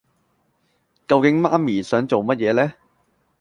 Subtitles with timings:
[1.07, 2.73] 究竟媽咪想做乜嘢呢